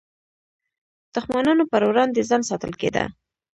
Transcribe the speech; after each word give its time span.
دښمنانو 1.15 1.63
پر 1.71 1.81
وړاندې 1.89 2.27
ځان 2.29 2.41
ساتل 2.49 2.73
کېده. 2.81 3.03